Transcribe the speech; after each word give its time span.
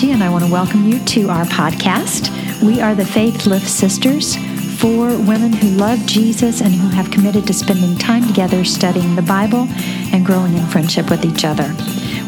Angie, 0.00 0.12
and 0.12 0.24
I 0.24 0.30
want 0.30 0.44
to 0.46 0.50
welcome 0.50 0.88
you 0.88 0.98
to 0.98 1.28
our 1.28 1.44
podcast. 1.44 2.30
We 2.62 2.80
are 2.80 2.94
the 2.94 3.04
Faith 3.04 3.44
Lift 3.44 3.68
Sisters, 3.68 4.34
four 4.80 5.08
women 5.08 5.52
who 5.52 5.68
love 5.76 6.06
Jesus 6.06 6.62
and 6.62 6.72
who 6.72 6.88
have 6.88 7.10
committed 7.10 7.46
to 7.48 7.52
spending 7.52 7.98
time 7.98 8.26
together 8.26 8.64
studying 8.64 9.14
the 9.14 9.20
Bible 9.20 9.66
and 10.14 10.24
growing 10.24 10.56
in 10.56 10.64
friendship 10.68 11.10
with 11.10 11.26
each 11.26 11.44
other. 11.44 11.74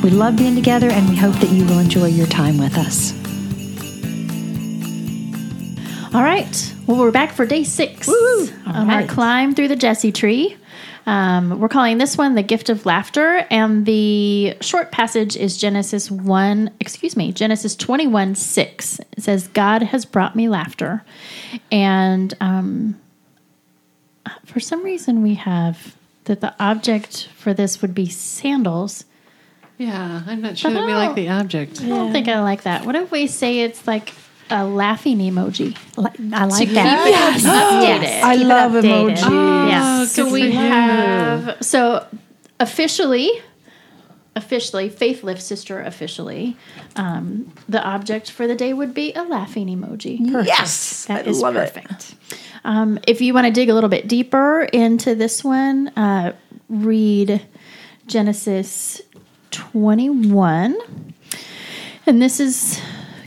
We 0.02 0.10
love 0.10 0.36
being 0.36 0.54
together, 0.54 0.90
and 0.90 1.08
we 1.08 1.16
hope 1.16 1.34
that 1.36 1.48
you 1.48 1.64
will 1.64 1.78
enjoy 1.78 2.08
your 2.08 2.26
time 2.26 2.58
with 2.58 2.76
us. 2.76 3.14
All 6.14 6.22
right. 6.22 6.74
Well, 6.86 6.98
we're 6.98 7.10
back 7.10 7.32
for 7.32 7.46
day 7.46 7.64
six 7.64 8.06
Woo! 8.06 8.48
on 8.66 8.88
right. 8.88 9.02
our 9.02 9.06
climb 9.06 9.54
through 9.54 9.68
the 9.68 9.76
Jesse 9.76 10.12
tree. 10.12 10.58
Um, 11.06 11.58
we're 11.58 11.68
calling 11.68 11.98
this 11.98 12.16
one 12.16 12.34
the 12.34 12.42
gift 12.42 12.68
of 12.68 12.86
laughter, 12.86 13.46
and 13.50 13.84
the 13.86 14.56
short 14.60 14.92
passage 14.92 15.36
is 15.36 15.56
Genesis 15.56 16.10
one. 16.10 16.70
Excuse 16.78 17.16
me, 17.16 17.32
Genesis 17.32 17.74
twenty 17.74 18.06
one 18.06 18.34
six. 18.34 19.00
It 19.16 19.22
says, 19.22 19.48
"God 19.48 19.82
has 19.82 20.04
brought 20.04 20.36
me 20.36 20.48
laughter," 20.48 21.04
and 21.72 22.32
um, 22.40 23.00
for 24.44 24.60
some 24.60 24.82
reason 24.84 25.22
we 25.22 25.34
have 25.34 25.96
that 26.24 26.40
the 26.40 26.54
object 26.62 27.28
for 27.34 27.52
this 27.52 27.82
would 27.82 27.94
be 27.94 28.08
sandals. 28.08 29.04
Yeah, 29.78 30.22
I'm 30.26 30.40
not 30.40 30.56
sure 30.56 30.70
that 30.70 30.86
we 30.86 30.94
like 30.94 31.16
the 31.16 31.30
object. 31.30 31.82
I 31.82 31.88
don't 31.88 32.12
think 32.12 32.28
I 32.28 32.40
like 32.42 32.62
that. 32.62 32.86
What 32.86 32.94
if 32.94 33.10
we 33.10 33.26
say 33.26 33.60
it's 33.60 33.88
like 33.88 34.10
a 34.52 34.64
laughing 34.64 35.18
emoji? 35.18 35.76
I 36.32 36.44
like 36.44 36.68
that. 36.70 37.08
Yes. 37.08 37.44
updated. 37.44 38.22
I 38.22 38.36
Keep 38.36 38.44
it 38.44 38.48
love 38.48 38.72
updated. 38.72 39.16
emoji. 39.16 39.70
Yeah. 39.70 39.98
Oh, 40.02 40.04
So 40.04 40.30
we 40.30 40.50
have 40.52 41.56
so 41.60 42.06
officially, 42.60 43.30
officially, 44.36 44.88
Faith 44.88 45.22
Lift 45.24 45.42
Sister 45.42 45.80
officially, 45.80 46.56
um, 46.96 47.52
the 47.68 47.82
object 47.82 48.30
for 48.30 48.46
the 48.46 48.54
day 48.54 48.72
would 48.72 48.94
be 48.94 49.12
a 49.14 49.22
laughing 49.22 49.66
emoji. 49.68 50.18
Yes, 50.46 51.06
That 51.06 51.26
I 51.26 51.30
is 51.30 51.40
love 51.40 51.56
it. 51.56 51.72
perfect. 51.74 52.14
Um, 52.64 52.98
if 53.08 53.20
you 53.20 53.34
want 53.34 53.46
to 53.46 53.52
dig 53.52 53.68
a 53.70 53.74
little 53.74 53.90
bit 53.90 54.06
deeper 54.06 54.62
into 54.72 55.14
this 55.14 55.42
one, 55.42 55.88
uh, 55.96 56.34
read 56.68 57.44
Genesis 58.06 59.00
21. 59.50 60.76
And 62.06 62.20
this 62.22 62.38
is 62.40 62.80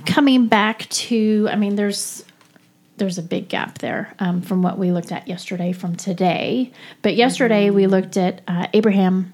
coming 0.06 0.48
back 0.48 0.88
to, 0.89 1.48
I 1.52 1.56
mean, 1.56 1.75
there's 1.75 2.23
there's 2.98 3.17
a 3.17 3.23
big 3.23 3.50
gap 3.50 3.80
there 3.80 4.14
um, 4.20 4.42
from 4.42 4.61
what 4.61 4.78
we 4.78 4.92
looked 4.92 5.11
at 5.11 5.28
yesterday 5.28 5.73
from 5.73 5.95
today. 5.95 6.72
But 7.02 7.16
yesterday 7.16 7.70
we 7.70 7.88
looked 7.88 8.17
at 8.17 8.42
uh, 8.48 8.67
Abraham, 8.73 9.33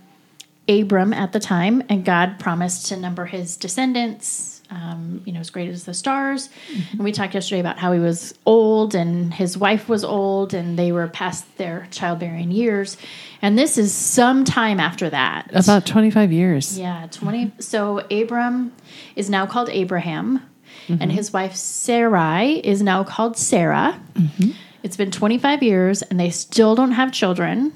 Abram 0.67 1.13
at 1.13 1.31
the 1.31 1.39
time, 1.39 1.83
and 1.89 2.03
God 2.03 2.39
promised 2.39 2.87
to 2.87 2.97
number 2.97 3.25
his 3.25 3.57
descendants, 3.57 4.61
um, 4.71 5.21
you 5.25 5.33
know, 5.33 5.39
as 5.39 5.49
great 5.49 5.69
as 5.69 5.83
the 5.83 5.93
stars. 5.93 6.49
And 6.91 7.03
we 7.03 7.11
talked 7.11 7.33
yesterday 7.33 7.59
about 7.59 7.77
how 7.77 7.91
he 7.91 7.99
was 7.99 8.33
old 8.45 8.95
and 8.95 9.33
his 9.33 9.57
wife 9.57 9.89
was 9.89 10.03
old 10.03 10.53
and 10.53 10.79
they 10.79 10.91
were 10.91 11.07
past 11.07 11.57
their 11.57 11.87
childbearing 11.91 12.51
years. 12.51 12.97
And 13.41 13.57
this 13.57 13.77
is 13.77 13.93
some 13.93 14.45
time 14.45 14.79
after 14.79 15.09
that. 15.09 15.49
About 15.53 15.85
25 15.85 16.31
years. 16.31 16.79
Yeah, 16.79 17.07
20. 17.11 17.51
So 17.59 17.99
Abram 18.09 18.71
is 19.15 19.29
now 19.29 19.45
called 19.45 19.69
Abraham, 19.69 20.41
and 20.87 21.11
his 21.11 21.31
wife 21.33 21.55
Sarai 21.55 22.59
is 22.59 22.81
now 22.81 23.03
called 23.03 23.37
Sarah. 23.37 23.99
It's 24.83 24.97
been 24.97 25.11
25 25.11 25.61
years, 25.63 26.01
and 26.01 26.19
they 26.19 26.29
still 26.29 26.75
don't 26.75 26.91
have 26.91 27.11
children, 27.11 27.71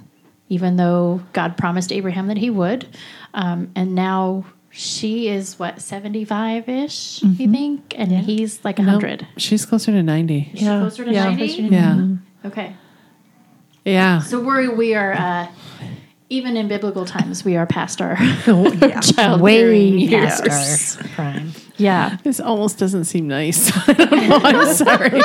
even 0.49 0.75
though 0.77 1.21
God 1.33 1.57
promised 1.57 1.91
Abraham 1.91 2.27
that 2.27 2.37
he 2.37 2.49
would. 2.49 2.87
Um, 3.33 3.71
and 3.75 3.93
now 3.93 4.45
she 4.71 5.29
is 5.29 5.57
what, 5.59 5.81
75 5.81 6.67
ish, 6.67 7.21
you 7.23 7.51
think? 7.51 7.93
And 7.97 8.11
he's 8.11 8.63
like 8.65 8.77
100. 8.77 9.27
She's 9.37 9.65
closer 9.65 9.91
to 9.91 10.03
90. 10.03 10.51
Is 10.53 10.59
she 10.59 10.65
closer 10.65 11.05
to 11.05 11.13
yeah. 11.13 11.23
90? 11.25 11.45
Yeah. 11.45 12.07
Okay. 12.43 12.75
Yeah. 13.85 14.19
So 14.19 14.41
we're, 14.41 14.75
we 14.75 14.95
are, 14.95 15.13
uh, 15.13 15.47
even 16.29 16.57
in 16.57 16.67
biblical 16.67 17.05
times, 17.05 17.45
we 17.45 17.55
are 17.55 17.65
past 17.65 18.01
our 18.01 18.17
yeah. 18.19 18.99
childbearing 19.01 19.41
Way 19.41 20.01
years. 20.01 20.41
past 20.41 21.01
our 21.01 21.07
prime. 21.09 21.51
Yeah. 21.77 22.17
This 22.23 22.39
almost 22.39 22.77
doesn't 22.79 23.05
seem 23.05 23.27
nice. 23.27 23.71
I 23.89 23.93
don't 23.93 24.11
know. 24.29 24.39
I'm 24.43 24.73
sorry. 24.75 25.21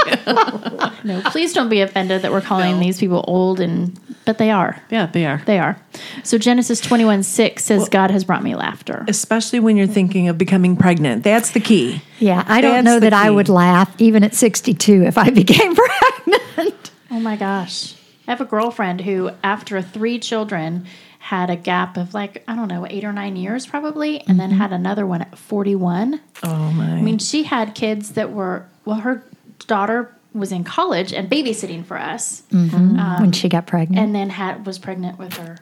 No, 1.04 1.22
please 1.26 1.52
don't 1.52 1.68
be 1.68 1.80
offended 1.80 2.22
that 2.22 2.32
we're 2.32 2.40
calling 2.40 2.74
No. 2.74 2.80
these 2.80 2.98
people 2.98 3.24
old 3.26 3.60
and 3.60 3.98
but 4.26 4.38
they 4.38 4.50
are. 4.50 4.80
yeah, 4.90 5.06
they 5.06 5.24
are. 5.26 5.42
They 5.46 5.58
are. 5.58 5.80
So 6.24 6.38
Genesis 6.38 6.80
21 6.80 7.22
6 7.22 7.64
says, 7.64 7.88
God 7.88 8.10
has 8.10 8.24
brought 8.24 8.42
me 8.42 8.54
laughter. 8.54 9.04
Especially 9.08 9.58
when 9.60 9.76
you're 9.76 9.86
thinking 9.86 10.28
of 10.28 10.36
becoming 10.38 10.76
pregnant. 10.76 11.24
That's 11.24 11.50
the 11.52 11.60
key. 11.60 12.02
Yeah, 12.18 12.44
I 12.46 12.60
don't 12.60 12.72
That's 12.72 12.84
know 12.84 12.94
the 12.96 13.00
that 13.10 13.12
I 13.14 13.30
would 13.30 13.48
laugh 13.48 13.92
even 13.98 14.22
at 14.22 14.34
62 14.34 15.04
if 15.04 15.16
I 15.18 15.30
became 15.42 15.74
pregnant. 15.74 16.90
Oh 17.10 17.18
my 17.20 17.36
gosh. 17.36 17.94
I 18.28 18.32
have 18.32 18.40
a 18.40 18.44
girlfriend 18.44 19.00
who, 19.00 19.30
after 19.42 19.80
three 19.82 20.18
children, 20.20 20.86
had 21.20 21.50
a 21.50 21.56
gap 21.56 21.96
of 21.96 22.14
like, 22.14 22.42
I 22.48 22.56
don't 22.56 22.68
know, 22.68 22.86
eight 22.88 23.04
or 23.04 23.12
nine 23.12 23.36
years 23.36 23.66
probably, 23.66 24.20
and 24.26 24.40
then 24.40 24.50
mm-hmm. 24.50 24.58
had 24.58 24.72
another 24.72 25.06
one 25.06 25.20
at 25.20 25.38
41. 25.38 26.20
Oh 26.42 26.72
my. 26.72 26.84
I 26.84 27.02
mean, 27.02 27.18
she 27.18 27.44
had 27.44 27.74
kids 27.74 28.12
that 28.12 28.32
were, 28.32 28.66
well, 28.84 28.96
her 28.96 29.22
daughter 29.66 30.16
was 30.32 30.50
in 30.50 30.64
college 30.64 31.12
and 31.12 31.30
babysitting 31.30 31.84
for 31.84 31.98
us, 31.98 32.42
mm-hmm. 32.50 32.98
um, 32.98 33.20
when 33.20 33.32
she 33.32 33.48
got 33.48 33.66
pregnant. 33.66 34.02
and 34.02 34.14
then 34.14 34.30
had 34.30 34.64
was 34.64 34.78
pregnant 34.78 35.18
with 35.18 35.34
her. 35.34 35.58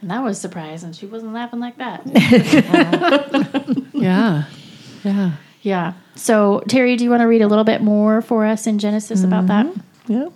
And 0.00 0.10
that 0.10 0.22
was 0.22 0.40
surprising. 0.40 0.92
She 0.92 1.06
wasn't 1.06 1.32
laughing 1.32 1.60
like 1.60 1.78
that. 1.78 2.02
Yeah. 3.96 4.44
Yeah. 5.04 5.32
Yeah. 5.62 5.92
So, 6.14 6.62
Terry, 6.68 6.96
do 6.96 7.04
you 7.04 7.10
want 7.10 7.22
to 7.22 7.26
read 7.26 7.42
a 7.42 7.48
little 7.48 7.64
bit 7.64 7.80
more 7.80 8.20
for 8.20 8.44
us 8.44 8.66
in 8.66 8.78
Genesis 8.78 9.24
about 9.24 9.46
mm-hmm. 9.46 9.80
that? 10.08 10.12
Yep. 10.12 10.32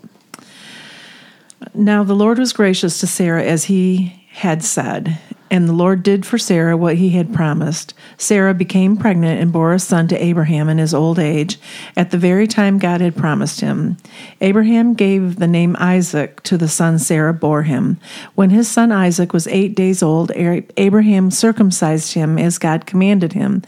Now 1.74 2.02
the 2.02 2.14
Lord 2.14 2.38
was 2.38 2.52
gracious 2.52 2.98
to 3.00 3.06
Sarah 3.06 3.44
as 3.44 3.64
he 3.64 4.19
had 4.40 4.64
said, 4.64 5.18
and 5.50 5.68
the 5.68 5.72
Lord 5.72 6.02
did 6.02 6.24
for 6.24 6.38
Sarah 6.38 6.76
what 6.76 6.96
he 6.96 7.10
had 7.10 7.34
promised. 7.34 7.92
Sarah 8.16 8.54
became 8.54 8.96
pregnant 8.96 9.40
and 9.40 9.52
bore 9.52 9.72
a 9.72 9.78
son 9.78 10.06
to 10.08 10.24
Abraham 10.24 10.68
in 10.68 10.78
his 10.78 10.94
old 10.94 11.18
age, 11.18 11.58
at 11.96 12.12
the 12.12 12.18
very 12.18 12.46
time 12.46 12.78
God 12.78 13.00
had 13.00 13.16
promised 13.16 13.60
him. 13.60 13.96
Abraham 14.40 14.94
gave 14.94 15.36
the 15.36 15.48
name 15.48 15.76
Isaac 15.78 16.42
to 16.44 16.56
the 16.56 16.68
son 16.68 16.98
Sarah 16.98 17.34
bore 17.34 17.64
him. 17.64 17.98
When 18.34 18.50
his 18.50 18.68
son 18.68 18.92
Isaac 18.92 19.32
was 19.32 19.48
eight 19.48 19.74
days 19.74 20.02
old, 20.02 20.30
Abraham 20.36 21.30
circumcised 21.30 22.14
him 22.14 22.38
as 22.38 22.58
God 22.58 22.86
commanded 22.86 23.32
him. 23.32 23.62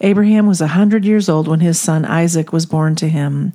Abraham 0.00 0.46
was 0.46 0.60
a 0.60 0.68
hundred 0.68 1.04
years 1.04 1.28
old 1.28 1.46
when 1.46 1.60
his 1.60 1.78
son 1.78 2.04
Isaac 2.04 2.52
was 2.52 2.66
born 2.66 2.96
to 2.96 3.08
him. 3.08 3.52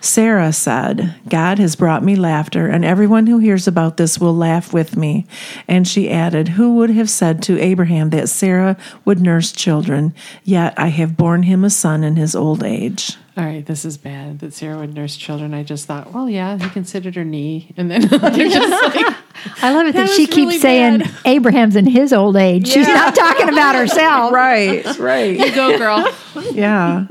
Sarah 0.00 0.52
said, 0.52 1.14
God 1.28 1.58
has 1.58 1.76
brought 1.76 2.04
me 2.04 2.14
laughter, 2.14 2.68
and 2.68 2.84
everyone 2.84 3.26
who 3.26 3.38
hears 3.38 3.66
about 3.66 3.96
this 3.96 4.18
will 4.18 4.34
laugh 4.34 4.72
with 4.72 4.96
me. 4.96 5.26
And 5.66 5.86
she 5.88 6.10
added, 6.10 6.48
Who 6.48 6.76
would 6.76 6.90
have 6.90 7.10
said 7.18 7.42
to 7.42 7.60
Abraham 7.60 8.10
that 8.10 8.28
Sarah 8.28 8.76
would 9.04 9.20
nurse 9.20 9.52
children? 9.52 10.14
Yet 10.44 10.74
I 10.76 10.88
have 10.88 11.16
borne 11.16 11.42
him 11.42 11.64
a 11.64 11.70
son 11.70 12.04
in 12.04 12.16
his 12.16 12.34
old 12.34 12.62
age. 12.62 13.16
All 13.36 13.44
right, 13.44 13.64
this 13.64 13.84
is 13.84 13.98
bad 13.98 14.40
that 14.40 14.54
Sarah 14.54 14.78
would 14.78 14.94
nurse 14.94 15.16
children. 15.16 15.54
I 15.54 15.62
just 15.62 15.86
thought, 15.86 16.12
well, 16.12 16.28
yeah, 16.28 16.56
he 16.58 16.68
considered 16.70 17.14
her 17.14 17.24
knee. 17.24 17.72
And 17.76 17.90
then 17.90 18.02
you're 18.34 18.48
just 18.48 18.96
like, 18.96 19.16
I 19.62 19.72
love 19.72 19.86
it 19.86 19.94
that, 19.94 20.06
That 20.06 20.16
she 20.16 20.26
keeps 20.26 20.36
really 20.36 20.58
saying 20.58 20.98
bad. 21.00 21.14
Abraham's 21.24 21.76
in 21.76 21.86
his 21.86 22.12
old 22.12 22.36
age. 22.36 22.68
She's 22.68 22.88
not 22.88 23.14
talking 23.14 23.48
about 23.48 23.74
herself. 23.74 24.32
Right, 24.32 24.84
right. 24.98 25.38
You 25.38 25.54
go, 25.54 25.76
girl. 25.76 26.12
Yeah. 26.52 27.06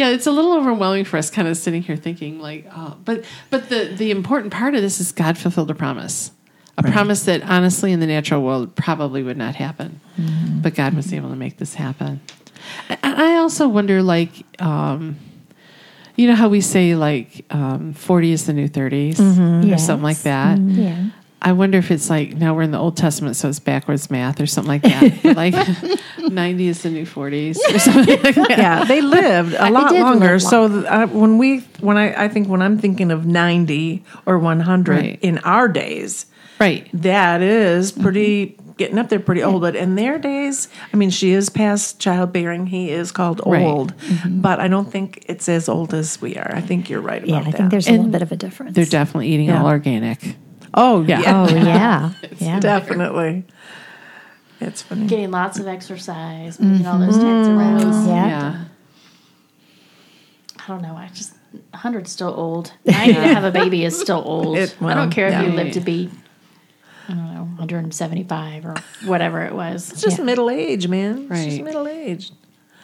Yeah, 0.00 0.08
it's 0.08 0.26
a 0.26 0.30
little 0.30 0.54
overwhelming 0.54 1.04
for 1.04 1.18
us 1.18 1.28
kind 1.28 1.46
of 1.46 1.58
sitting 1.58 1.82
here 1.82 1.94
thinking 1.94 2.40
like, 2.40 2.66
oh, 2.74 2.96
but 3.04 3.22
but 3.50 3.68
the 3.68 3.84
the 3.84 4.10
important 4.10 4.50
part 4.50 4.74
of 4.74 4.80
this 4.80 4.98
is 4.98 5.12
God 5.12 5.36
fulfilled 5.36 5.70
a 5.70 5.74
promise. 5.74 6.30
A 6.80 6.90
promise 6.92 7.24
that 7.24 7.42
honestly 7.42 7.92
in 7.92 8.00
the 8.00 8.06
natural 8.06 8.42
world 8.42 8.74
probably 8.76 9.22
would 9.22 9.36
not 9.36 9.54
happen. 9.54 10.00
But 10.62 10.74
God 10.74 10.94
was 10.94 11.12
able 11.12 11.30
to 11.30 11.36
make 11.36 11.56
this 11.58 11.74
happen. 11.74 12.20
And 12.88 13.14
I 13.20 13.36
also 13.36 13.68
wonder 13.68 14.02
like 14.02 14.30
um 14.60 15.16
you 16.16 16.26
know 16.28 16.34
how 16.34 16.48
we 16.50 16.60
say 16.60 16.94
like 16.94 17.44
um, 17.50 17.94
40 17.94 18.32
is 18.32 18.46
the 18.46 18.52
new 18.52 18.68
30s 18.68 19.18
or 19.64 19.66
Yes. 19.66 19.86
something 19.86 20.02
like 20.04 20.18
that. 20.22 20.58
Yeah. 20.58 21.06
I 21.40 21.52
wonder 21.52 21.78
if 21.78 21.90
it's 21.90 22.10
like 22.10 22.36
now 22.36 22.54
we're 22.54 22.60
in 22.62 22.70
the 22.72 22.78
Old 22.78 22.98
Testament, 22.98 23.34
so 23.36 23.48
it's 23.48 23.58
backwards 23.58 24.10
math 24.10 24.38
or 24.38 24.46
something 24.46 24.68
like 24.68 24.82
that. 24.82 25.34
Like 25.34 25.54
90 26.30 26.68
is 26.68 26.82
the 26.82 26.90
new 26.90 27.06
40s 27.06 27.56
or 27.74 27.78
something 27.88 28.22
like 28.22 28.34
that. 28.34 28.50
Yeah, 28.50 28.84
they 28.84 29.00
lived 29.00 29.54
a 29.58 29.70
lot 29.70 29.94
longer. 29.94 30.32
live 30.32 30.42
So 30.42 30.68
th- 30.68 30.84
uh, 30.84 31.06
when 31.06 31.38
we, 31.38 31.60
when 31.80 31.96
I, 31.96 32.24
I 32.24 32.28
think 32.28 32.48
when 32.48 32.60
I'm 32.60 32.76
thinking 32.78 33.10
of 33.10 33.24
90 33.24 34.04
or 34.26 34.38
100 34.38 34.92
Right. 34.92 35.18
in 35.22 35.38
our 35.38 35.66
days, 35.68 36.26
Right. 36.60 36.88
that 36.92 37.40
is 37.42 37.90
pretty 37.90 38.48
mm-hmm. 38.48 38.72
getting 38.72 38.98
up 38.98 39.08
there 39.08 39.18
pretty 39.18 39.42
old. 39.42 39.62
But 39.62 39.74
in 39.76 39.94
their 39.94 40.18
days, 40.18 40.68
I 40.92 40.96
mean, 40.96 41.10
she 41.10 41.30
is 41.32 41.48
past 41.48 41.98
childbearing. 41.98 42.66
He 42.66 42.90
is 42.90 43.10
called 43.12 43.40
Right. 43.46 43.62
old, 43.62 43.96
mm-hmm. 43.96 44.40
but 44.40 44.60
I 44.60 44.68
don't 44.68 44.90
think 44.90 45.24
it's 45.26 45.48
as 45.48 45.68
old 45.68 45.94
as 45.94 46.20
we 46.20 46.36
are. 46.36 46.54
I 46.54 46.60
think 46.60 46.90
you're 46.90 47.00
right 47.00 47.22
about 47.22 47.28
Yeah, 47.28 47.40
I 47.40 47.50
that. 47.50 47.56
think 47.56 47.70
there's 47.70 47.88
a 47.88 47.92
little 47.92 48.08
bit 48.08 48.22
of 48.22 48.30
a 48.30 48.36
difference. 48.36 48.76
They're 48.76 48.84
definitely 48.84 49.28
eating 49.28 49.46
Yeah. 49.46 49.62
all 49.62 49.68
organic. 49.68 50.36
oh 50.74 51.02
yeah, 51.02 51.22
oh, 51.26 51.54
yeah. 51.54 52.12
yeah. 52.38 52.60
definitely. 52.60 53.44
That's 54.60 54.82
funny. 54.82 55.06
getting 55.06 55.30
lots 55.30 55.58
of 55.58 55.66
exercise, 55.66 56.60
making 56.60 56.86
all 56.86 56.98
those 56.98 57.16
types 57.16 57.48
of 57.48 57.54
mm-hmm. 57.54 57.58
rounds. 57.58 58.06
Yeah. 58.06 58.26
Yeah. 58.26 58.64
I 60.58 60.66
don't 60.68 60.82
know. 60.82 60.94
I 60.94 61.08
just 61.14 61.32
100's 61.72 62.10
still 62.12 62.32
old. 62.36 62.72
90 62.84 63.14
to 63.14 63.20
have 63.20 63.44
a 63.44 63.50
baby 63.50 63.84
is 63.84 63.98
still 63.98 64.22
old. 64.24 64.58
It- 64.58 64.76
I 64.82 64.94
don't 64.94 65.10
care 65.10 65.28
if 65.28 65.42
you 65.46 65.52
live 65.52 65.72
to 65.72 65.80
be, 65.80 66.02
I 66.02 66.04
don't 66.04 66.12
know, 66.12 66.20
175 67.60 68.64
or 68.66 68.74
whatever 69.06 69.42
it 69.42 69.54
was. 69.54 69.92
It's 69.92 70.00
just 70.02 70.20
middle 70.20 70.50
age, 70.50 70.88
man. 70.88 71.28
It's 71.30 71.44
just 71.44 71.56
Right. 71.58 71.64
middle 71.64 71.86
age. 71.88 72.32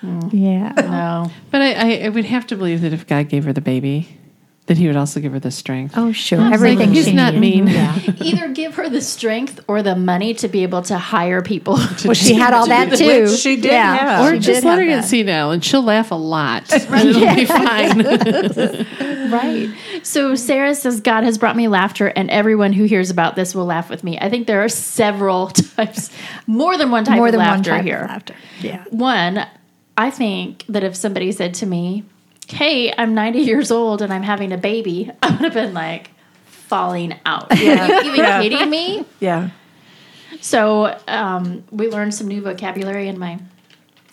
Mm. 0.03 0.31
Yeah. 0.33 0.73
No. 0.77 1.31
But 1.51 1.63
I, 1.63 1.73
I, 1.73 2.05
I 2.05 2.09
would 2.11 2.27
have 2.27 2.47
to 2.49 2.57
believe 2.57 2.83
that 2.83 2.93
if 2.93 3.07
God 3.07 3.29
gave 3.29 3.45
her 3.45 3.53
the 3.53 3.61
baby, 3.63 4.19
that 4.67 4.77
He 4.77 4.87
would 4.89 4.97
also 4.97 5.21
give 5.21 5.33
her 5.33 5.39
the 5.39 5.51
strength. 5.51 5.95
Oh, 5.97 6.11
sure. 6.13 6.39
Absolutely. 6.41 6.55
Everything 6.73 6.93
He's 6.95 7.05
she 7.07 7.13
not 7.13 7.35
needed. 7.35 7.65
mean. 7.65 7.67
Yeah. 7.69 7.99
Either 8.21 8.49
give 8.49 8.75
her 8.75 8.89
the 8.89 9.01
strength 9.01 9.61
or 9.69 9.83
the 9.83 9.95
money 9.97 10.35
to 10.35 10.49
be 10.49 10.65
able 10.65 10.83
to 10.83 10.99
hire 10.99 11.41
people. 11.43 11.79
Well, 12.05 12.15
she 12.15 12.35
had 12.35 12.53
all 12.53 12.67
that 12.67 12.91
Which 12.91 12.99
too. 12.99 13.29
she 13.29 13.57
did 13.57 13.67
Yeah. 13.73 13.97
have. 13.97 14.27
Or 14.27 14.35
She 14.35 14.41
just 14.41 14.63
did 14.63 14.65
let 14.67 14.73
have 14.73 14.79
her 14.81 14.85
get 14.87 14.97
that. 15.03 15.09
senile 15.09 15.51
and 15.53 15.65
she'll 15.65 15.83
laugh 15.85 16.11
a 16.11 16.15
lot. 16.17 16.71
and 16.73 17.09
it'll 17.09 17.35
be 17.35 17.45
fine. 17.45 19.31
right. 19.31 19.73
So 20.03 20.35
Sarah 20.35 20.75
says, 20.75 21.01
God 21.01 21.25
has 21.25 21.39
brought 21.39 21.57
me 21.57 21.69
laughter, 21.69 22.09
and 22.09 22.31
everyone 22.31 22.73
who 22.73 22.85
hears 22.85 23.11
about 23.11 23.37
this 23.37 23.55
will 23.55 23.67
laugh 23.67 23.89
with 23.91 24.05
me. 24.05 24.19
I 24.19 24.29
think 24.31 24.47
there 24.47 24.63
are 24.65 24.69
several 24.69 25.49
types, 25.49 26.11
more 26.47 26.77
than 26.77 26.91
one 26.91 27.05
type 27.05 27.17
More 27.17 27.27
of 27.29 27.33
than 27.33 27.41
one 27.41 27.49
laughter 27.49 27.71
type 27.71 27.85
here. 27.85 28.01
of 28.03 28.09
laughter. 28.11 28.35
Yeah. 28.61 28.85
One, 28.91 29.47
I 29.97 30.11
think 30.11 30.65
that 30.69 30.85
if 30.85 30.95
somebody 30.97 31.33
said 31.33 31.55
to 31.55 31.67
me, 31.67 32.05
Hey, 32.49 32.93
I'm 32.97 33.15
90 33.15 33.41
years 33.41 33.71
old 33.71 34.03
and 34.03 34.13
I'm 34.13 34.23
having 34.23 34.53
a 34.53 34.59
baby, 34.59 35.11
I 35.23 35.31
would 35.31 35.41
have 35.41 35.55
been 35.55 35.75
like 35.75 36.11
falling 36.47 37.15
out. 37.27 37.47
Yeah. 37.59 37.85
Are 37.99 38.03
you 38.05 38.13
even 38.13 38.17
Yeah. 38.25 38.43
kidding 38.43 38.71
me? 38.71 39.05
Yeah. 39.21 39.51
So 40.41 40.97
um, 41.09 41.65
we 41.71 41.89
learned 41.89 42.15
some 42.15 42.29
new 42.29 42.41
vocabulary 42.43 43.09
in 43.09 43.19
my 43.19 43.39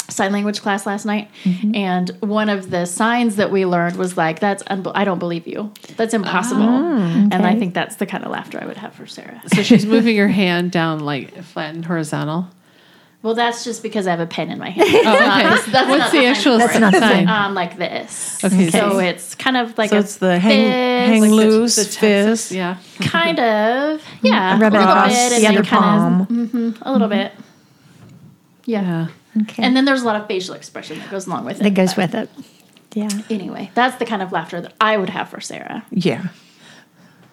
sign 0.10 0.32
language 0.32 0.62
class 0.62 0.86
last 0.86 1.06
night, 1.06 1.30
Mm-hmm. 1.44 1.76
and 1.76 2.10
one 2.20 2.50
of 2.50 2.70
the 2.70 2.86
signs 2.86 3.36
that 3.38 3.52
we 3.52 3.66
learned 3.66 3.96
was 3.98 4.16
like, 4.18 4.40
"That's 4.40 4.62
unbe- 4.64 4.92
I 4.96 5.06
don't 5.06 5.18
believe 5.20 5.48
you. 5.48 5.72
That's 5.98 6.14
impossible." 6.14 6.62
And 6.62 7.34
I 7.34 7.56
Ah, 7.56 7.60
think 7.60 7.74
that's 7.74 7.96
the 7.96 8.06
kind 8.06 8.24
of 8.24 8.32
laughter 8.32 8.60
I 8.62 8.66
would 8.66 8.78
have 8.78 8.94
for 8.94 9.06
Sarah. 9.08 9.42
So 9.48 9.64
she's 9.64 9.86
moving 9.86 10.16
her 10.18 10.28
hand 10.28 10.72
down 10.72 11.00
like 11.00 11.36
flat 11.44 11.74
and 11.76 11.84
horizontal. 11.86 12.48
Well, 13.24 13.34
that's 13.36 13.64
just 13.64 13.82
because 13.82 14.06
I 14.06 14.12
have 14.12 14.20
a 14.20 14.28
pen 14.28 14.52
in 14.52 14.60
my 14.60 14.70
hand. 14.70 14.88
Oh, 14.94 15.14
okay. 15.16 15.72
That's 15.72 15.90
What's 15.90 16.12
the 16.12 16.20
the 16.20 16.26
actual 16.26 16.58
That's 16.58 16.78
not 16.78 16.92
the 16.94 17.00
sign? 17.00 17.28
um, 17.30 17.54
like 17.56 17.78
this. 17.78 18.44
Okay, 18.44 18.70
so 18.70 19.00
it's 19.00 19.34
kind 19.36 19.56
of 19.58 19.76
like 19.78 19.90
So 19.92 19.96
a 19.96 20.00
it's 20.02 20.18
the 20.18 20.38
hang, 20.40 20.66
fist, 20.66 21.10
hang 21.10 21.22
like 21.22 21.32
loose 21.32 21.76
The 21.78 21.84
Texas, 21.86 22.00
fist. 22.00 22.52
yeah. 22.52 22.78
kind 23.00 23.40
of, 23.40 24.04
yeah, 24.22 24.60
Rub 24.60 24.74
a 24.74 24.78
it 24.78 24.80
little 24.80 25.04
bit, 25.06 25.30
the 25.30 25.36
and 25.48 25.56
then 25.58 25.64
kind 25.66 26.22
of 26.22 26.28
palm. 26.28 26.28
mhm, 26.50 26.78
a 26.82 26.92
little 26.92 27.08
bit. 27.08 27.32
Yeah. 28.66 28.82
Yeah. 29.36 29.42
Okay. 29.44 29.64
and 29.64 29.76
then 29.76 29.86
there's 29.86 30.04
a 30.04 30.06
lot 30.06 30.16
of 30.20 30.28
facial 30.28 30.54
expression 30.54 31.00
that 31.00 31.10
goes 31.10 31.26
along 31.26 31.46
with 31.46 31.60
it. 31.60 31.64
that 31.64 31.74
goes 31.74 31.94
but 31.96 32.12
with 32.12 32.16
it. 32.16 32.30
Yeah. 32.94 33.10
Anyway, 33.30 33.72
that's 33.74 33.98
the 33.98 34.06
kind 34.06 34.22
of 34.22 34.32
laughter 34.32 34.62
that 34.62 34.74
I 34.80 34.98
would 34.98 35.10
have 35.10 35.30
for 35.30 35.40
Sarah 35.42 35.84
Yeah. 35.90 36.28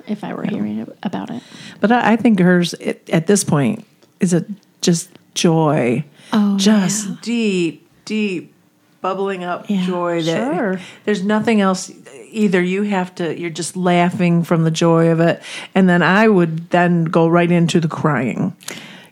if 0.07 0.25
I 0.25 0.33
were 0.35 0.45
hearing 0.45 0.89
about 1.03 1.31
it. 1.31 1.43
But 1.81 1.93
I, 1.93 2.13
I 2.13 2.17
think 2.17 2.39
hers 2.41 2.73
at, 2.75 3.11
at 3.11 3.27
this 3.27 3.45
point 3.45 3.85
is 4.21 4.33
a 4.33 4.47
just 4.81 5.11
joy. 5.35 6.05
Oh, 6.33 6.57
just 6.59 7.21
deep, 7.23 7.89
deep, 8.05 8.55
bubbling 9.01 9.43
up 9.45 9.67
Yeah. 9.69 9.85
joy 9.87 10.23
that 10.23 10.55
Sure. 10.55 10.81
there's 11.05 11.25
nothing 11.25 11.61
else. 11.61 11.91
Either 12.33 12.63
you 12.63 12.83
have 12.85 13.13
to, 13.17 13.39
you're 13.39 13.51
just 13.51 13.77
laughing 13.77 14.45
from 14.45 14.63
the 14.63 14.71
joy 14.71 15.09
of 15.09 15.19
it, 15.21 15.43
and 15.75 15.89
then 15.89 16.03
I 16.03 16.29
would 16.29 16.71
then 16.71 17.05
go 17.05 17.27
right 17.27 17.51
into 17.51 17.81
the 17.81 17.89
crying. 17.89 18.53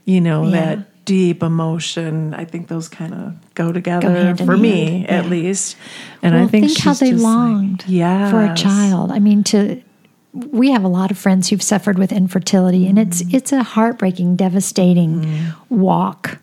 You 0.04 0.20
know 0.20 0.44
Yeah. 0.44 0.50
that 0.50 1.04
deep 1.04 1.42
emotion. 1.42 2.34
I 2.34 2.44
think 2.44 2.68
those 2.68 2.86
kind 2.88 3.14
of 3.14 3.32
go 3.54 3.72
together 3.72 4.08
in 4.14 4.36
for 4.36 4.56
me, 4.56 5.04
hand. 5.06 5.10
at 5.10 5.24
Yeah. 5.24 5.30
least. 5.30 5.76
And 6.22 6.34
Well, 6.34 6.44
I 6.44 6.46
think, 6.46 6.66
think 6.66 6.78
how 6.80 6.92
they 6.92 7.10
just 7.12 7.24
like, 7.24 7.34
longed 7.34 7.84
yeah, 7.88 8.30
for 8.30 8.44
a 8.44 8.54
child. 8.54 9.10
I 9.10 9.18
mean, 9.18 9.42
to 9.44 9.80
we 10.52 10.70
have 10.70 10.84
a 10.84 10.88
lot 10.88 11.10
of 11.10 11.18
friends 11.18 11.48
who've 11.48 11.62
suffered 11.62 11.98
with 11.98 12.12
infertility, 12.12 12.86
and 12.86 12.98
it's 12.98 13.22
Mm-hmm. 13.22 13.36
it's 13.36 13.52
a 13.52 13.62
heartbreaking, 13.62 14.36
devastating 14.36 15.52
walk. 15.68 16.38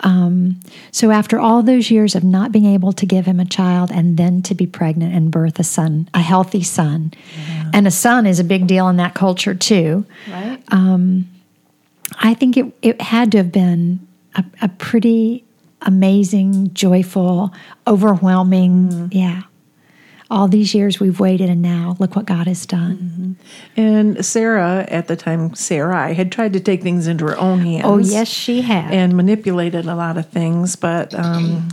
Um, 0.00 0.60
so 0.90 1.10
after 1.10 1.38
all 1.38 1.62
those 1.62 1.90
years 1.90 2.14
of 2.14 2.24
not 2.24 2.52
being 2.52 2.66
able 2.66 2.92
to 2.92 3.06
give 3.06 3.26
him 3.26 3.40
a 3.40 3.44
child, 3.44 3.90
and 3.92 4.16
then 4.16 4.42
to 4.42 4.54
be 4.54 4.66
pregnant 4.66 5.14
and 5.14 5.30
birth 5.30 5.58
a 5.58 5.64
son, 5.64 6.08
a 6.14 6.20
healthy 6.20 6.62
son, 6.62 7.12
and 7.72 7.86
a 7.86 7.90
son 7.90 8.26
is 8.26 8.38
a 8.40 8.44
big 8.44 8.66
deal 8.66 8.88
in 8.88 8.96
that 8.96 9.14
culture 9.14 9.54
too. 9.54 10.04
Right? 10.28 10.60
I 12.18 12.34
think 12.34 12.56
it, 12.56 12.66
it 12.82 13.00
had 13.00 13.32
to 13.32 13.38
have 13.38 13.50
been 13.52 14.06
a, 14.34 14.44
a 14.62 14.68
pretty 14.68 15.42
amazing, 15.82 16.72
joyful, 16.74 17.52
overwhelming. 17.86 19.10
Yeah. 19.12 19.42
All 20.30 20.48
these 20.48 20.74
years 20.74 20.98
we've 20.98 21.20
waited, 21.20 21.50
and 21.50 21.60
now 21.60 21.96
look 21.98 22.16
what 22.16 22.24
God 22.26 22.46
has 22.46 22.64
done. 22.64 23.36
And 23.76 24.24
Sarah, 24.24 24.86
at 24.88 25.06
the 25.06 25.16
time, 25.16 25.54
Sarai 25.54 26.14
had 26.14 26.32
tried 26.32 26.54
to 26.54 26.60
take 26.60 26.82
things 26.82 27.06
into 27.06 27.26
her 27.26 27.38
own 27.38 27.60
hands. 27.60 27.84
Oh, 27.84 27.98
yes, 27.98 28.28
she 28.28 28.62
had. 28.62 28.92
and 28.92 29.16
manipulated 29.16 29.84
a 29.86 29.94
lot 29.94 30.16
of 30.16 30.28
things. 30.28 30.76
But 30.76 31.14
um, 31.14 31.68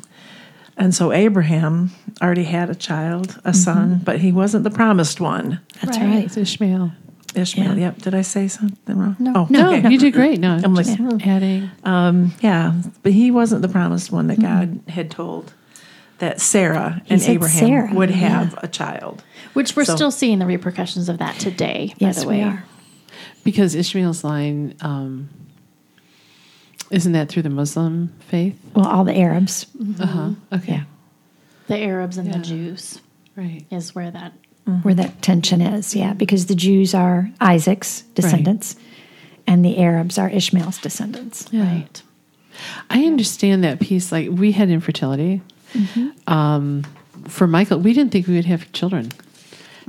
and 0.77 0.94
so 0.94 1.12
Abraham 1.12 1.92
already 2.21 2.44
had 2.44 2.69
a 2.69 2.75
child, 2.75 3.39
a 3.45 3.53
son, 3.53 4.01
but 4.03 4.19
he 4.19 4.31
wasn't 4.31 4.63
the 4.63 4.71
promised 4.71 5.19
one. 5.21 5.59
That's 5.81 5.98
Right. 5.98 6.07
right. 6.07 6.25
It's 6.25 6.38
Ishmael. 6.38 6.92
Ishmael. 7.36 7.77
Yeah. 7.77 7.86
Yep. 7.86 8.01
Did 8.01 8.15
I 8.15 8.21
say 8.21 8.48
something 8.48 8.98
wrong? 8.98 9.15
No. 9.19 9.33
Oh, 9.36 9.48
No, 9.50 9.74
okay. 9.74 9.89
you 9.89 9.98
did 9.98 10.12
great. 10.12 10.39
No, 10.39 10.59
I'm 10.62 10.74
like, 10.74 10.86
just 10.86 10.98
hmm. 10.98 11.18
adding. 11.24 11.69
Um, 11.83 12.33
yeah, 12.42 12.74
but 13.03 13.13
he 13.13 13.31
wasn't 13.31 13.62
the 13.62 13.69
promised 13.69 14.12
one 14.12 14.27
that 14.27 14.42
God 14.42 14.81
had 14.88 15.09
told 15.09 15.53
that 16.21 16.39
Sarah 16.41 17.01
and 17.09 17.21
Abraham 17.21 17.68
Sarah, 17.68 17.94
would 17.94 18.09
yeah. 18.09 18.15
have 18.15 18.57
a 18.63 18.68
child. 18.68 19.23
Which 19.53 19.75
we're 19.75 19.85
So- 19.85 19.95
still 19.95 20.12
seeing 20.12 20.39
the 20.39 20.45
repercussions 20.45 21.09
of 21.09 21.18
that 21.19 21.38
today, 21.39 21.94
Yes, 22.00 22.15
by 22.18 22.21
the 22.23 22.27
we 22.29 22.35
way. 22.38 22.44
are. 22.44 22.63
Because 23.44 23.75
Ishmael's 23.75 24.23
line, 24.23 24.75
um, 24.81 25.29
isn't 26.89 27.12
that 27.13 27.29
through 27.29 27.44
the 27.44 27.50
Muslim 27.50 28.13
faith? 28.27 28.57
Well, 28.75 28.88
all 28.88 29.03
the 29.03 29.18
Arabs. 29.18 29.65
Uh 30.00 30.05
huh. 30.05 30.29
Okay. 30.53 30.74
Yeah. 30.74 30.84
The 31.67 31.77
Arabs 31.79 32.17
and 32.17 32.27
Yeah. 32.27 32.38
the 32.38 32.43
Jews 32.43 33.00
Right. 33.36 33.65
is 33.72 33.93
where 33.95 34.12
that 34.12 34.34
Where 34.84 34.93
that 34.93 35.22
tension 35.24 35.60
is, 35.60 35.95
yeah, 35.95 36.13
because 36.13 36.45
the 36.45 36.55
Jews 36.55 36.93
are 36.93 37.31
Isaac's 37.41 38.03
descendants, 38.13 38.75
and 39.48 39.65
the 39.65 39.79
Arabs 39.79 40.17
are 40.19 40.29
Ishmael's 40.29 40.77
descendants. 40.77 41.48
right. 41.51 42.01
I 42.89 43.05
understand 43.05 43.63
that 43.63 43.79
piece. 43.79 44.12
Like 44.12 44.29
we 44.29 44.51
had 44.51 44.69
infertility. 44.69 45.41
Mm-hmm. 45.73 46.31
Um, 46.31 46.83
for 47.27 47.47
Michael, 47.47 47.79
we 47.79 47.93
didn't 47.93 48.11
think 48.11 48.27
we 48.27 48.35
would 48.35 48.45
have 48.45 48.71
children, 48.71 49.11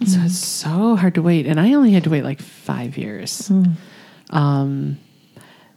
so 0.07 0.19
mm. 0.19 0.27
it's 0.27 0.39
so 0.39 0.97
hard 0.97 1.15
to 1.15 1.23
wait. 1.23 1.47
And 1.47 1.59
I 1.59 1.73
only 1.75 1.93
had 1.93 2.05
to 2.05 2.11
wait 2.11 2.25
like 2.25 2.41
five 2.41 2.99
years. 2.99 3.49
Mm. 3.49 3.73
Um, 4.31 4.99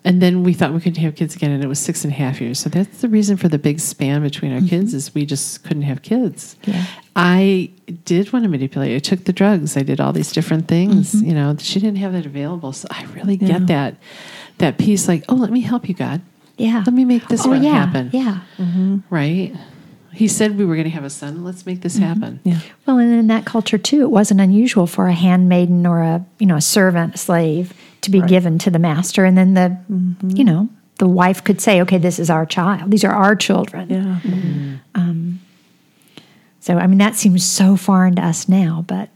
and 0.05 0.21
then 0.21 0.43
we 0.43 0.53
thought 0.53 0.71
we 0.71 0.81
could 0.81 0.97
have 0.97 1.15
kids 1.15 1.35
again, 1.35 1.49
and 1.49 1.63
it 1.63 1.67
was 1.67 1.79
six 1.79 2.03
and 2.03 2.13
a 2.13 2.15
half 2.15 2.39
years. 2.39 2.59
So 2.59 2.69
that's 2.69 3.01
the 3.01 3.09
reason 3.09 3.37
for 3.37 3.47
the 3.47 3.57
big 3.57 3.79
span 3.79 4.21
between 4.21 4.53
our 4.53 4.61
kids 4.61 4.91
mm-hmm. 4.91 4.97
is 4.97 5.15
we 5.15 5.25
just 5.25 5.63
couldn't 5.63 5.81
have 5.81 6.03
kids. 6.03 6.55
Yeah. 6.65 6.85
I 7.15 7.71
did 8.03 8.31
want 8.31 8.43
to 8.43 8.49
manipulate. 8.49 8.95
I 8.95 8.99
took 8.99 9.23
the 9.23 9.33
drugs. 9.33 9.75
I 9.75 9.81
did 9.81 9.99
all 9.99 10.13
these 10.13 10.31
different 10.31 10.67
things. 10.67 11.15
Mm-hmm. 11.15 11.25
You 11.27 11.33
know, 11.33 11.55
she 11.57 11.79
didn't 11.79 11.97
have 11.97 12.13
that 12.13 12.27
available. 12.27 12.71
So 12.71 12.87
I 12.91 13.05
really 13.15 13.35
Yeah. 13.35 13.47
get 13.47 13.67
that 13.67 13.95
that 14.59 14.77
piece. 14.77 15.07
Like, 15.07 15.25
oh, 15.27 15.35
let 15.35 15.51
me 15.51 15.61
help 15.61 15.89
you, 15.89 15.95
God. 15.95 16.21
Yeah. 16.57 16.83
Let 16.85 16.93
me 16.93 17.03
make 17.03 17.27
this 17.27 17.45
oh, 17.45 17.53
yeah. 17.53 17.85
happen. 17.85 18.11
Yeah. 18.13 18.99
Right? 19.09 19.55
He 20.15 20.27
said 20.27 20.57
we 20.57 20.65
were 20.65 20.75
going 20.75 20.85
to 20.85 20.91
have 20.91 21.03
a 21.03 21.09
son. 21.09 21.43
Let's 21.43 21.65
make 21.65 21.81
this 21.81 21.97
happen. 21.97 22.39
Yeah. 22.43 22.59
Well, 22.85 22.97
and 22.99 23.13
in 23.13 23.27
that 23.27 23.45
culture 23.45 23.77
too, 23.77 24.01
it 24.01 24.11
wasn't 24.11 24.39
unusual 24.41 24.87
for 24.87 25.07
a 25.07 25.13
handmaiden 25.13 25.85
or 25.85 26.01
a 26.01 26.25
you 26.39 26.45
know 26.47 26.55
a 26.55 26.61
servant, 26.61 27.15
a 27.15 27.17
slave, 27.17 27.73
to 28.01 28.09
be 28.11 28.21
given 28.21 28.57
to 28.59 28.69
the 28.71 28.79
master, 28.79 29.25
and 29.25 29.37
then 29.37 29.53
the 29.53 29.77
you 30.35 30.43
know 30.43 30.69
the 30.99 31.07
wife 31.07 31.43
could 31.43 31.59
say, 31.61 31.81
"Okay, 31.81 31.97
this 31.97 32.17
is 32.19 32.29
our 32.29 32.45
child. 32.45 32.91
These 32.91 33.03
are 33.03 33.11
our 33.11 33.35
children." 33.35 33.89
Yeah. 33.89 34.19
Um. 34.95 35.41
So 36.59 36.77
I 36.77 36.87
mean, 36.87 36.97
that 36.99 37.15
seems 37.15 37.43
so 37.43 37.75
foreign 37.75 38.15
to 38.15 38.25
us 38.25 38.49
now, 38.49 38.83
but 38.87 39.09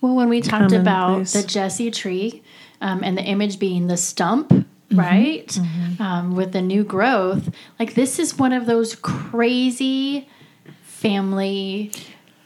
Well, 0.00 0.16
when 0.16 0.28
we 0.28 0.40
talked 0.40 0.72
about 0.72 1.06
Commonplace. 1.06 1.32
the 1.34 1.42
Jesse 1.46 1.90
tree 1.90 2.42
um, 2.80 3.04
and 3.04 3.16
the 3.16 3.22
image 3.22 3.58
being 3.58 3.86
the 3.86 3.96
stump, 3.96 4.66
right, 4.92 5.58
Um, 5.98 6.34
with 6.34 6.52
the 6.52 6.62
new 6.62 6.84
growth, 6.84 7.54
like 7.78 7.94
this 7.94 8.18
is 8.18 8.38
one 8.38 8.52
of 8.52 8.66
those 8.66 8.94
crazy 8.96 10.28
family 10.82 11.92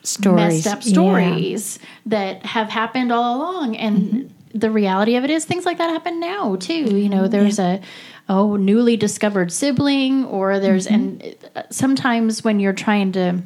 stories, 0.03 0.65
messed 0.65 0.67
up 0.67 0.85
yeah. 0.85 0.93
stories 0.93 1.79
that 2.07 2.45
have 2.47 2.69
happened 2.69 3.13
all 3.13 3.37
along. 3.37 3.77
And 3.77 4.33
the 4.55 4.71
reality 4.71 5.17
of 5.17 5.25
it 5.25 5.31
is 5.31 5.45
things 5.45 5.65
like 5.65 5.79
that 5.79 5.91
happen 5.91 6.21
now 6.21 6.57
too. 6.57 6.99
You 6.99 7.09
know 7.09 7.29
there's 7.29 7.59
a 7.59 7.81
oh 8.29 8.57
newly 8.57 8.97
discovered 8.97 9.53
sibling 9.53 10.25
or 10.27 10.61
there's 10.61 10.87
and 10.87 11.35
uh, 11.57 11.63
sometimes 11.71 12.45
when 12.45 12.61
you're 12.61 12.73
trying 12.73 13.13
to 13.13 13.43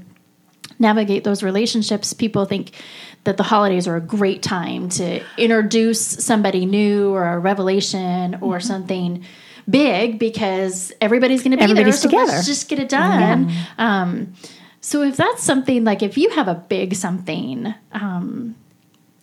navigate 0.78 1.24
those 1.24 1.42
relationships 1.42 2.12
people 2.12 2.44
think 2.44 2.72
that 3.24 3.36
the 3.36 3.42
holidays 3.42 3.86
are 3.86 3.96
a 3.96 4.00
great 4.00 4.42
time 4.42 4.88
to 4.88 5.22
introduce 5.36 6.00
somebody 6.00 6.64
new 6.64 7.10
or 7.10 7.28
a 7.28 7.38
revelation 7.38 8.38
or 8.40 8.60
something 8.60 9.24
big 9.68 10.18
because 10.18 10.92
everybody's 11.00 11.42
going 11.42 11.50
to 11.50 11.56
be 11.58 11.64
Everybody's 11.64 12.02
there. 12.02 12.10
So 12.10 12.18
together. 12.18 12.32
let's 12.32 12.46
just 12.46 12.68
get 12.68 12.78
it 12.78 12.88
done. 12.88 13.52
Um, 13.76 14.34
so 14.80 15.02
if 15.02 15.16
that's 15.16 15.42
something 15.42 15.84
like 15.84 16.02
if 16.02 16.16
you 16.16 16.30
have 16.30 16.48
a 16.48 16.54
big 16.54 16.94
something, 16.94 17.74
um, 17.92 18.54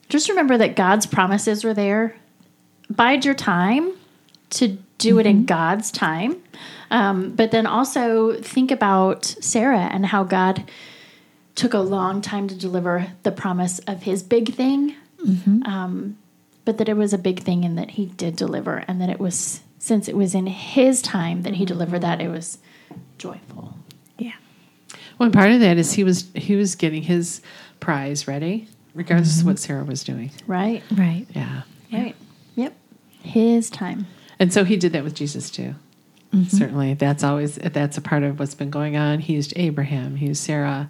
just 0.09 0.29
remember 0.29 0.57
that 0.57 0.75
God's 0.75 1.05
promises 1.05 1.63
were 1.63 1.73
there. 1.73 2.15
Bide 2.89 3.25
your 3.25 3.33
time 3.33 3.93
to 4.51 4.77
do 4.97 5.19
it 5.19 5.25
in 5.25 5.45
God's 5.45 5.91
time. 5.91 6.41
Um, 6.91 7.31
but 7.35 7.51
then 7.51 7.65
also 7.65 8.39
think 8.41 8.71
about 8.71 9.25
Sarah 9.25 9.89
and 9.91 10.05
how 10.05 10.23
God 10.23 10.69
took 11.55 11.73
a 11.73 11.79
long 11.79 12.21
time 12.21 12.47
to 12.47 12.55
deliver 12.55 13.07
the 13.23 13.31
promise 13.31 13.79
of 13.79 14.03
his 14.03 14.21
big 14.21 14.53
thing. 14.53 14.95
Mm-hmm. 15.25 15.63
Um, 15.63 16.17
but 16.65 16.77
that 16.77 16.89
it 16.89 16.97
was 16.97 17.13
a 17.13 17.17
big 17.17 17.41
thing 17.41 17.63
and 17.63 17.77
that 17.77 17.91
he 17.91 18.07
did 18.07 18.35
deliver, 18.35 18.83
and 18.87 18.99
that 19.01 19.09
it 19.09 19.19
was, 19.19 19.61
since 19.79 20.07
it 20.07 20.15
was 20.15 20.33
in 20.35 20.47
his 20.47 21.01
time 21.01 21.43
that 21.43 21.53
he 21.53 21.63
mm-hmm. 21.63 21.73
delivered 21.73 21.99
that, 21.99 22.21
it 22.21 22.27
was 22.27 22.57
joyful. 23.17 23.77
Yeah. 24.17 24.33
Well, 25.17 25.25
and 25.25 25.33
part 25.33 25.51
of 25.51 25.59
that 25.59 25.77
is 25.77 25.93
he 25.93 26.03
was 26.03 26.29
he 26.33 26.55
was 26.55 26.75
getting 26.75 27.03
his 27.03 27.41
prize 27.79 28.27
ready, 28.27 28.67
regardless 28.93 29.35
of 29.35 29.39
mm-hmm. 29.39 29.49
what 29.49 29.59
Sarah 29.59 29.83
was 29.83 30.03
doing. 30.03 30.31
Right? 30.47 30.83
Right. 30.91 31.27
Yeah. 31.33 31.61
Right. 31.91 32.15
Yep. 32.55 32.73
His 33.21 33.69
time. 33.69 34.07
And 34.39 34.51
so 34.51 34.63
he 34.63 34.77
did 34.77 34.91
that 34.93 35.03
with 35.03 35.15
Jesus 35.15 35.49
too. 35.49 35.75
Certainly, 36.49 36.95
that's 36.95 37.23
always 37.23 37.55
that's 37.55 37.97
a 37.97 38.01
part 38.01 38.23
of 38.23 38.39
what's 38.39 38.55
been 38.55 38.69
going 38.69 38.97
on. 38.97 39.19
He 39.19 39.33
used 39.33 39.53
Abraham, 39.55 40.17
he 40.17 40.27
used 40.27 40.43
Sarah, 40.43 40.89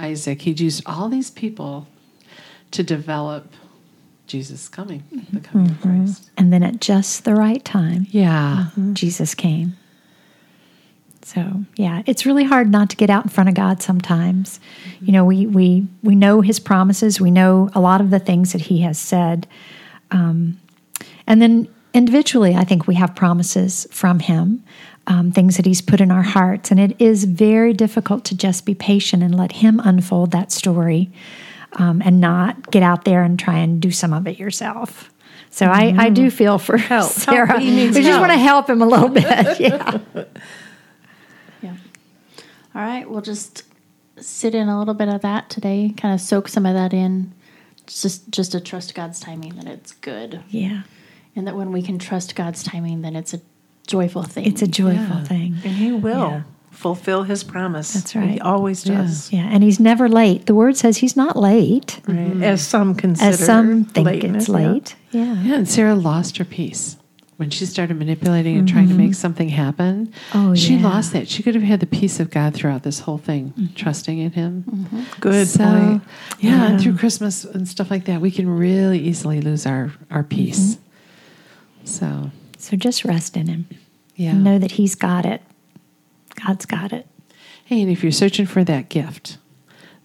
Isaac. 0.00 0.42
he'd 0.42 0.60
used 0.60 0.82
all 0.86 1.08
these 1.08 1.30
people 1.30 1.86
to 2.70 2.82
develop 2.82 3.52
Jesus 4.26 4.68
coming, 4.68 5.02
the 5.10 5.16
mm-hmm. 5.16 5.38
coming 5.38 5.70
of 5.70 5.76
mm-hmm. 5.78 6.04
Christ. 6.04 6.30
And 6.36 6.52
then 6.52 6.62
at 6.62 6.80
just 6.80 7.24
the 7.24 7.34
right 7.34 7.64
time, 7.64 8.06
Yeah, 8.10 8.66
mm-hmm. 8.70 8.94
Jesus 8.94 9.34
came. 9.34 9.76
So 11.22 11.64
yeah, 11.76 12.02
it's 12.06 12.24
really 12.24 12.44
hard 12.44 12.70
not 12.70 12.90
to 12.90 12.96
get 12.96 13.10
out 13.10 13.24
in 13.24 13.30
front 13.30 13.48
of 13.48 13.54
God 13.54 13.82
sometimes. 13.82 14.58
You 15.00 15.12
know, 15.12 15.24
we 15.24 15.46
we 15.46 15.86
we 16.02 16.14
know 16.14 16.40
His 16.40 16.58
promises. 16.58 17.20
We 17.20 17.30
know 17.30 17.68
a 17.74 17.80
lot 17.80 18.00
of 18.00 18.10
the 18.10 18.18
things 18.18 18.52
that 18.52 18.62
He 18.62 18.80
has 18.80 18.98
said, 18.98 19.46
um, 20.10 20.58
and 21.26 21.42
then 21.42 21.68
individually, 21.92 22.54
I 22.54 22.64
think 22.64 22.86
we 22.86 22.94
have 22.94 23.14
promises 23.14 23.86
from 23.90 24.20
Him, 24.20 24.64
um, 25.10 25.32
things 25.32 25.56
that 25.56 25.66
He's 25.66 25.82
put 25.82 26.00
in 26.00 26.12
our 26.12 26.22
hearts, 26.22 26.70
and 26.70 26.78
it 26.78 26.98
is 27.00 27.24
very 27.24 27.72
difficult 27.72 28.24
to 28.26 28.36
just 28.36 28.64
be 28.64 28.74
patient 28.76 29.24
and 29.24 29.36
let 29.36 29.52
Him 29.52 29.80
unfold 29.84 30.30
that 30.30 30.52
story, 30.52 31.10
um, 31.72 32.00
and 32.04 32.20
not 32.20 32.70
get 32.70 32.84
out 32.84 33.04
there 33.04 33.24
and 33.24 33.38
try 33.38 33.58
and 33.58 33.82
do 33.82 33.90
some 33.90 34.12
of 34.12 34.28
it 34.28 34.38
yourself. 34.38 35.10
So 35.50 35.66
I, 35.66 35.92
I 35.98 36.10
do 36.10 36.30
feel 36.30 36.58
for 36.58 36.76
Help. 36.76 37.10
Sarah. 37.10 37.48
Help. 37.48 37.60
We 37.60 37.90
just 37.90 38.20
want 38.20 38.30
to 38.30 38.38
help 38.38 38.70
him 38.70 38.80
a 38.80 38.86
little 38.86 39.08
bit. 39.08 39.26
Yeah. 39.60 39.98
Yeah. 41.60 41.76
All 42.74 42.82
right. 42.82 43.10
We'll 43.10 43.20
just 43.20 43.64
sit 44.16 44.54
in 44.54 44.68
a 44.68 44.78
little 44.78 44.94
bit 44.94 45.08
of 45.08 45.22
that 45.22 45.50
today, 45.50 45.92
kind 45.96 46.14
of 46.14 46.20
soak 46.20 46.46
some 46.46 46.64
of 46.64 46.74
that 46.74 46.94
in. 46.94 47.34
Just 47.88 48.30
just 48.30 48.52
to 48.52 48.60
trust 48.60 48.94
God's 48.94 49.18
timing 49.18 49.56
that 49.56 49.66
it's 49.66 49.90
good. 49.90 50.40
Yeah. 50.48 50.82
And 51.34 51.48
that 51.48 51.56
when 51.56 51.72
we 51.72 51.82
can 51.82 51.98
trust 51.98 52.36
God's 52.36 52.62
timing, 52.62 53.02
then 53.02 53.16
it's 53.16 53.34
a 53.34 53.40
joyful 53.90 54.22
thing. 54.22 54.46
It's 54.46 54.62
a 54.62 54.66
joyful 54.66 55.16
Yeah. 55.18 55.24
thing. 55.24 55.56
And 55.64 55.74
he 55.74 55.92
will 55.92 56.30
Yeah. 56.30 56.42
fulfill 56.70 57.24
his 57.24 57.42
promise. 57.44 57.92
That's 57.92 58.14
right. 58.14 58.30
He 58.30 58.40
always 58.40 58.82
does. 58.84 59.30
Yeah. 59.32 59.48
And 59.50 59.62
he's 59.62 59.80
never 59.80 60.08
late. 60.08 60.46
The 60.46 60.54
word 60.54 60.76
says 60.76 60.98
he's 60.98 61.16
not 61.16 61.36
late, 61.36 62.00
Right. 62.06 62.18
Mm-hmm. 62.18 62.42
As 62.42 62.62
some 62.62 62.94
consider 62.94 63.30
as 63.30 63.44
some 63.44 63.84
think 63.84 64.06
lateness, 64.06 64.44
it's 64.44 64.48
late. 64.48 64.94
Yeah. 65.10 65.42
yeah. 65.42 65.54
And 65.56 65.68
Sarah 65.68 65.94
lost 65.96 66.38
her 66.38 66.44
peace 66.44 66.96
when 67.40 67.48
she 67.50 67.64
started 67.64 67.98
manipulating 67.98 68.58
and 68.58 68.68
trying 68.68 68.86
to 68.88 68.94
mm-hmm. 68.94 69.04
make 69.06 69.14
something 69.14 69.48
happen. 69.48 70.12
Oh, 70.34 70.48
yeah. 70.48 70.54
she 70.54 70.74
yeah. 70.76 70.88
lost 70.88 71.12
that. 71.14 71.26
She 71.26 71.42
could 71.42 71.54
have 71.54 71.64
had 71.64 71.80
the 71.80 71.86
peace 71.86 72.20
of 72.20 72.30
God 72.30 72.52
throughout 72.54 72.82
this 72.82 73.00
whole 73.00 73.16
thing, 73.18 73.54
mm-hmm. 73.58 73.74
trusting 73.74 74.18
in 74.18 74.32
Him. 74.32 75.06
Good 75.20 75.48
So, 75.48 75.64
point. 75.64 76.02
Yeah, 76.38 76.66
and 76.66 76.80
through 76.80 76.98
Christmas 76.98 77.44
and 77.44 77.66
stuff 77.66 77.90
like 77.90 78.04
that, 78.04 78.20
we 78.20 78.30
can 78.30 78.46
really 78.48 78.98
easily 78.98 79.40
lose 79.40 79.64
our 79.66 79.90
our 80.10 80.22
peace. 80.22 80.78
So, 81.84 82.30
So 82.60 82.76
just 82.76 83.04
rest 83.04 83.36
in 83.36 83.46
him. 83.46 83.68
yeah. 84.16 84.30
And 84.30 84.44
know 84.44 84.58
that 84.58 84.72
he's 84.72 84.94
got 84.94 85.24
it. 85.26 85.42
God's 86.46 86.66
got 86.66 86.92
it. 86.92 87.06
Hey, 87.64 87.82
and 87.82 87.90
if 87.90 88.02
you're 88.02 88.12
searching 88.12 88.46
for 88.46 88.64
that 88.64 88.88
gift, 88.88 89.38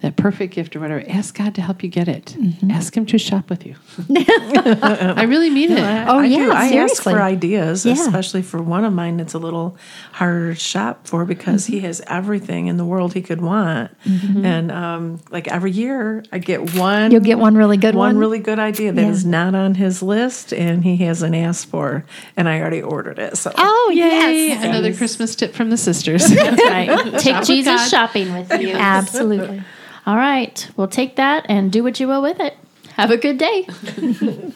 that 0.06 0.16
perfect 0.18 0.54
gift 0.54 0.76
or 0.76 0.80
whatever, 0.82 1.04
ask 1.08 1.36
God 1.36 1.56
to 1.56 1.64
help 1.64 1.82
you 1.82 1.90
get 1.90 2.08
it. 2.08 2.36
Mm-hmm. 2.38 2.70
Ask 2.70 2.96
Him 2.96 3.08
to 3.08 3.18
shop 3.18 3.50
with 3.50 3.66
you. 3.66 3.76
I 4.16 5.26
really 5.28 5.50
mean 5.50 5.72
it. 5.72 5.80
Oh, 5.80 6.20
I 6.20 6.26
yeah, 6.26 6.38
do. 6.38 6.52
I 6.52 6.74
ask 6.76 7.02
for 7.02 7.20
ideas, 7.20 7.88
Yeah. 7.88 7.94
especially 7.94 8.44
for 8.44 8.62
one 8.62 8.86
of 8.86 8.94
mine 8.94 9.18
that's 9.18 9.34
a 9.34 9.40
little 9.40 9.78
harder 10.12 10.54
to 10.54 10.60
shop 10.60 11.08
for 11.08 11.26
because 11.26 11.66
he 11.66 11.78
mm-hmm. 11.78 11.88
has 11.88 12.02
everything 12.06 12.68
in 12.68 12.78
the 12.78 12.86
world 12.86 13.16
he 13.16 13.24
could 13.24 13.42
want. 13.42 13.90
Mm-hmm. 14.04 14.46
And 14.46 14.72
um, 14.72 15.20
like 15.32 15.48
every 15.48 15.72
year, 15.72 16.24
I 16.32 16.38
get 16.38 16.76
one. 16.76 17.10
You'll 17.10 17.22
get 17.22 17.40
one 17.40 17.56
really 17.56 17.78
good 17.78 17.96
one 17.96 18.10
one. 18.10 18.18
really 18.20 18.40
good 18.40 18.60
idea 18.60 18.92
that 18.92 19.10
is 19.10 19.24
Yeah. 19.24 19.32
not 19.32 19.56
on 19.56 19.74
his 19.74 20.04
list 20.04 20.54
and 20.54 20.84
he 20.84 20.98
hasn't 20.98 21.34
asked 21.34 21.66
for, 21.66 22.06
and 22.38 22.48
I 22.48 22.62
already 22.62 22.84
ordered 22.84 23.18
it. 23.18 23.38
So 23.38 23.52
Oh, 23.58 23.92
Yay! 23.92 24.50
yes. 24.50 24.64
Another 24.64 24.94
Christmas 24.94 25.36
tip 25.36 25.56
from 25.56 25.72
the 25.72 25.78
sisters. 25.78 26.28
That's 26.30 26.64
right. 26.64 27.20
Take 27.20 27.40
with 27.40 27.48
Jesus 27.48 27.82
God. 27.82 27.90
shopping 27.90 28.32
with 28.34 28.62
you. 28.62 28.70
Absolutely. 28.70 29.64
All 30.06 30.16
right. 30.16 30.70
Well, 30.76 30.88
take 30.88 31.16
that 31.16 31.46
and 31.50 31.72
do 31.72 31.84
what 31.84 32.00
you 32.00 32.08
will 32.08 32.22
with 32.22 32.40
it. 32.40 32.58
Have 32.94 33.12
a 33.12 33.18
good 33.18 33.38
day. 33.38 33.68